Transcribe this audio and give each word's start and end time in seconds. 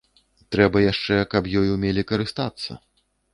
Трэба 0.53 0.81
яшчэ, 0.91 1.17
каб 1.33 1.51
ёй 1.61 1.67
умелі 1.75 2.05
карыстацца. 2.13 2.81